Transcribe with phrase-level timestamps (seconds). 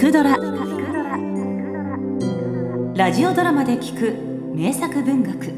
[0.00, 0.30] くドラ」
[2.96, 4.14] ラジオドラマで聞く
[4.56, 5.52] 名作文学。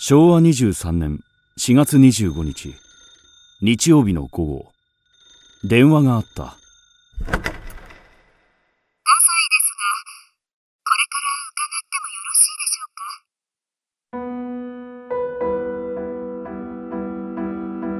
[0.00, 1.20] 昭和23年
[1.58, 2.76] 4月25日
[3.60, 4.72] 日曜日の午後
[5.64, 6.56] 電話があった。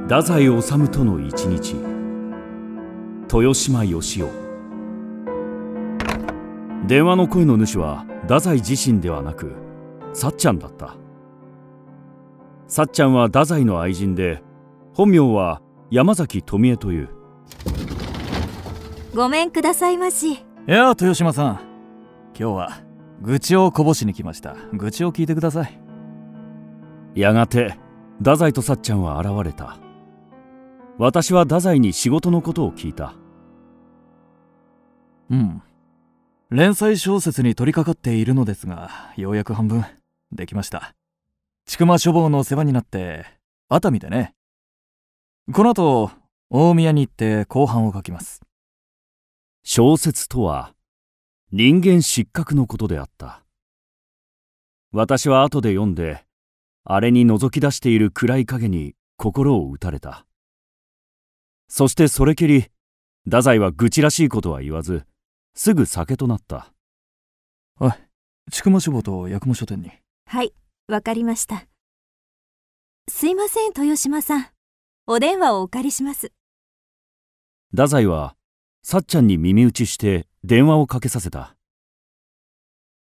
[0.09, 1.77] 太宰治との一日。
[3.30, 4.27] 豊島義雄。
[6.87, 9.52] 電話の声の主は太宰自身ではなく
[10.14, 10.97] さっちゃんだった。
[12.69, 14.42] さっちゃんは太宰の愛人で
[14.95, 15.60] 本名は
[15.91, 17.11] 山崎富江という。
[19.14, 20.33] ごめんくださいまし。
[20.33, 20.38] い
[20.69, 21.61] や豊島さん。
[22.34, 22.80] 今日は
[23.20, 24.56] 愚痴をこぼしに来ました。
[24.72, 25.78] 愚痴を聞いてください。
[27.14, 27.77] やがて
[28.20, 29.77] 太宰とさっちゃんは現れた
[30.98, 33.14] 私は太宰に仕事のことを聞いた。
[35.31, 35.62] うん。
[36.50, 39.84] 連載小説に取り掛かっているのですがようやく半分
[40.33, 40.95] できました。
[41.67, 43.27] 千曲書房の世話になって
[43.69, 44.34] 熱海でね。
[45.53, 46.11] この後
[46.50, 48.41] 大宮に行って後半を書きます。
[49.62, 50.72] 小説とは
[51.53, 53.44] 人間失格のことであった。
[54.91, 56.25] 私は後で読んで
[56.83, 60.25] あれに覗き出している暗い影に心を打たれた
[61.69, 62.70] そしてそれきり
[63.24, 65.05] 太宰は愚痴らしいことは言わず
[65.55, 66.72] すぐ酒となった。
[67.78, 67.92] おい
[68.50, 69.91] 千曲書房と八雲書店に。
[70.27, 70.55] はい
[70.88, 71.66] わかりました。
[73.08, 74.47] すいません豊島さん。
[75.06, 76.33] お電話をお借りします。
[77.70, 78.34] 太宰は
[78.82, 81.56] さっちゃんに耳打ちして電話をかけさせた。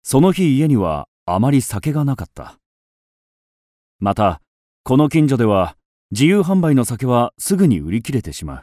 [0.03, 2.59] その日家にはあまり酒がなかった。
[3.99, 4.41] また
[4.83, 5.77] この近所では
[6.15, 8.61] 自由販売の酒はすぐに売り切れてしま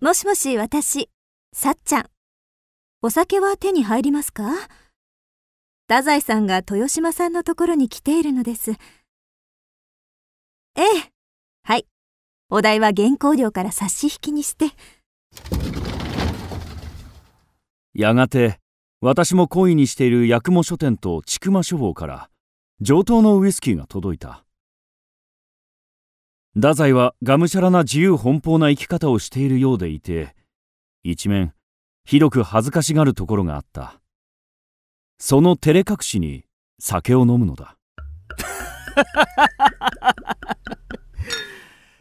[0.00, 0.04] う。
[0.04, 1.08] もしもし私
[1.52, 2.06] さっちゃん。
[3.02, 4.50] お酒は手に入りますか？
[5.86, 8.72] 太宰さんが豊島さんのところに来ているのです。
[8.72, 8.76] え
[10.74, 11.12] え。
[11.62, 11.86] はい。
[12.48, 14.70] お代は原稿料から差し引きにして。
[17.94, 18.58] やがて
[19.00, 22.28] 私も懇意にしている八雲書店と千曲書房から
[22.80, 24.44] 上等のウイスキーが届いた
[26.60, 30.36] 太宰はがむしゃらな自由奔放な生き方をしているようでいて
[31.02, 31.54] 一面
[32.04, 33.98] ひどく恥ずかしがるところがあった。
[35.18, 36.44] その照れ隠しに
[36.78, 37.78] 酒を飲むのだ。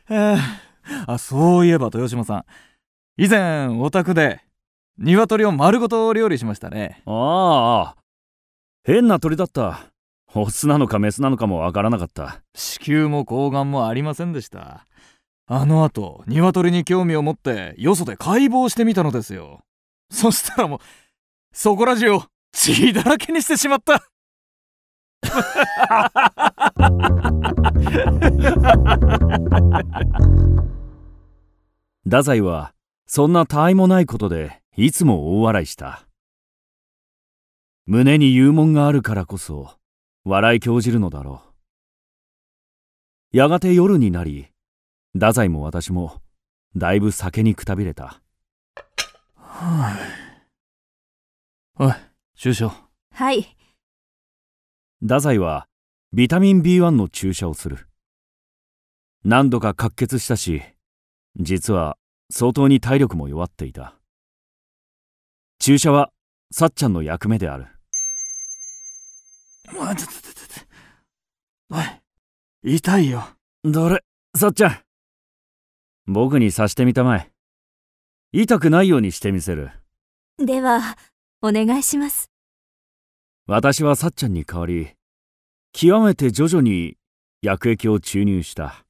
[1.08, 2.44] あそういえば豊島さん。
[3.16, 4.42] 以前お宅で
[4.98, 7.02] 鶏を丸ごと料理しましたね。
[7.06, 8.02] ああ
[8.84, 9.90] 変な鳥だった
[10.36, 12.44] オスなのかメスなのかもわからなかった。
[12.54, 14.86] 子宮も睾丸もありませんでした。
[15.48, 19.62] あの後鶏に興味を持ってよそで解剖してみたのですよ。
[20.12, 20.80] そしたらもう
[21.52, 24.04] そこら中を血だらけにしてしまった。
[32.04, 32.74] 太宰は
[33.08, 36.06] そんな他愛もないことでいつも大笑いした。
[37.88, 39.79] 胸に幽門があるからこそ
[40.30, 41.42] 笑い興じるのだろ
[43.34, 43.38] う。
[43.38, 44.50] やがて夜になり
[45.14, 46.22] 太宰も私も
[46.76, 48.22] だいぶ酒にくたびれた。
[49.36, 49.98] は
[51.78, 51.94] あ、おい
[52.36, 52.72] 注射
[53.12, 53.58] はい。
[55.02, 55.66] 太宰は
[56.14, 57.88] ビタミン B1 の注射をする。
[59.24, 60.62] 何度か滑血したし
[61.40, 61.98] 実は
[62.30, 63.96] 相当に体力も弱っていた。
[65.58, 66.12] 注射は
[66.52, 67.79] さっちゃんの役目である
[71.72, 71.80] お
[72.72, 73.24] い痛いよ
[73.64, 74.04] どれ
[74.36, 74.78] さっちゃん
[76.08, 77.32] 僕にさしてみたまえ
[78.32, 79.72] 痛くないようにしてみせる
[80.38, 80.98] では
[81.42, 82.32] お願いします
[83.48, 84.90] 私はさっちゃんに代わり
[85.72, 86.98] 極めて徐々に
[87.42, 88.86] 薬液を注入した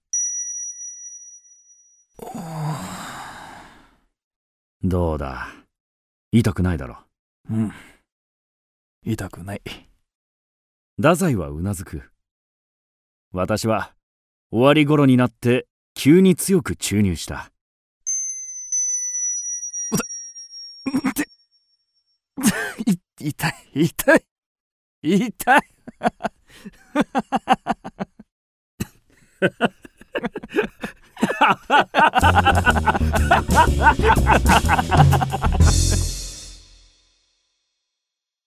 [4.84, 5.50] どうだ
[6.32, 6.98] 痛くないだろ
[7.50, 7.72] ううん
[9.06, 9.62] 痛くない
[11.02, 12.12] 太宰はうなずく。
[13.32, 13.94] 私は
[14.52, 17.54] 終わり頃になって急に強く注入した。
[23.18, 24.26] 痛い痛い
[25.02, 25.62] 痛い。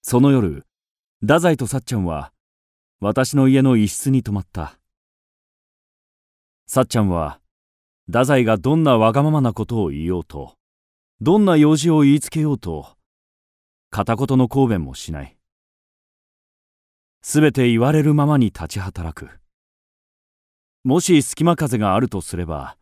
[0.02, 0.66] その夜
[1.22, 2.30] 太宰とさっちゃんは
[3.04, 4.78] 私の家の一室に泊まった。
[6.68, 7.40] さっちゃんは
[8.06, 10.54] 太宰がどんなわがままなことを言おうと
[11.20, 12.90] どんな用事を言いつけようと
[13.90, 15.36] 片言の抗弁もしない。
[17.22, 19.30] すべて言われるままに立ち働く。
[20.84, 22.76] もし隙間風があるとすれば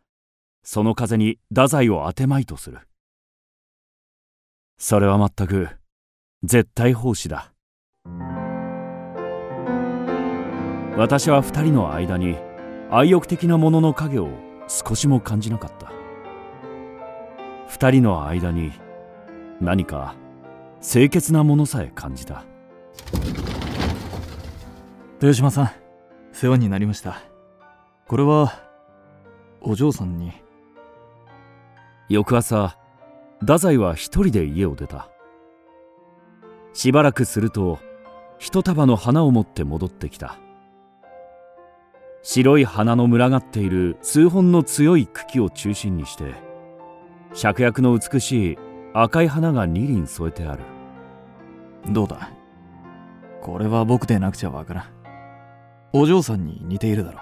[0.61, 2.77] その風に太宰を当てまいとする。
[4.77, 5.69] それは全く
[6.43, 7.50] 絶対奉仕だ。
[10.97, 12.37] 私は二人の間に
[12.89, 14.27] 愛欲的なものの影を
[14.67, 15.91] 少しも感じなかった。
[17.69, 18.73] 二人の間に
[19.61, 20.15] 何か
[20.81, 22.43] 清潔なものさえ感じた。
[25.21, 25.71] 豊島さん
[26.33, 27.21] 世話になりました。
[28.07, 28.59] これは
[29.61, 30.33] お嬢さんに。
[32.09, 32.77] 翌朝
[33.39, 35.09] 太宰は一人で家を出た。
[36.73, 37.79] しばらくすると
[38.39, 40.37] 一束の花を持って戻ってきた
[42.23, 46.35] 白い花の群がっている数本の強い茎を中心にして
[47.33, 48.57] 芍薬の美しい
[48.93, 50.63] 赤い花が二輪添えてある。
[51.89, 52.29] どうだ？
[53.41, 54.85] これは僕でなくちゃわからん。
[55.93, 57.21] お嬢さんに似ているだろ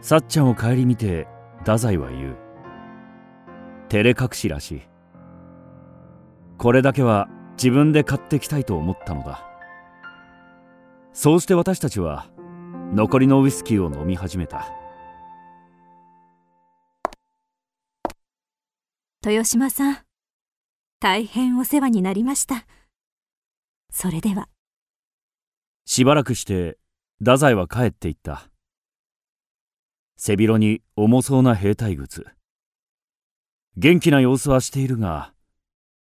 [0.00, 1.26] さっちゃんを顧みて
[1.60, 2.36] 太宰は言う。
[3.88, 4.82] 照れ隠しらしい。
[6.58, 9.42] これだけは自分で買ってきたいと思ったのだ。
[11.12, 12.26] そうして私たちは
[12.92, 14.66] 残りのウイスキーを飲み始めた。
[19.24, 19.98] 豊島さん
[21.00, 22.66] 大変お世話になりました。
[23.90, 24.48] それでは。
[25.86, 26.78] しばらくして
[27.18, 28.50] 太宰は帰っていった。
[30.16, 32.26] 背広に重そうな兵隊靴。
[33.76, 35.32] 元気な様子はしているが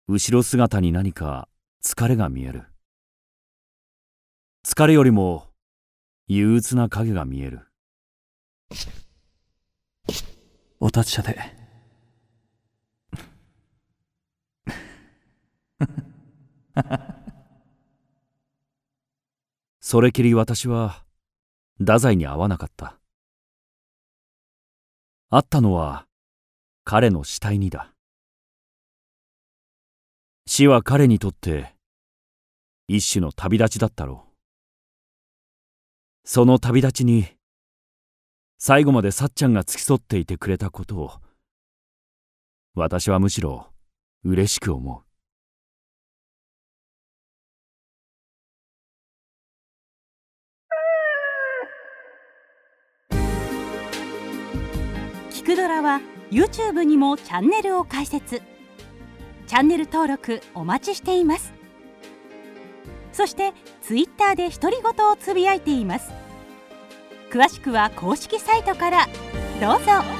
[0.08, 1.48] 後ろ姿に何か
[1.84, 2.64] 疲れが見える。
[4.66, 5.49] 疲れよりも
[6.32, 7.62] 憂鬱な影が見える。
[10.80, 11.40] お達者で。
[19.82, 21.04] それきり私は
[21.80, 23.00] 太宰に会わなかった。
[25.32, 26.06] 会ったのは
[26.84, 27.92] 彼の死体にだ。
[30.46, 31.74] 死は彼にとって
[32.88, 34.29] 一種の旅立ちだったろう
[36.32, 37.26] その旅立ちに
[38.60, 41.12] 最後までさっちゃんが付き添っていてくれたことを
[42.76, 43.66] 私はむしろ
[44.24, 45.02] 嬉しく思う。
[55.34, 56.00] キクドラは
[56.30, 58.44] YouTube にもチャンネルを開設。
[59.48, 61.59] チャンネル登録お待ちしています。
[63.20, 63.52] そして
[63.82, 66.10] Twitter で独り言をつぶやいています。
[67.30, 69.08] 詳しくは公式サイトから。
[69.60, 70.19] どうぞ。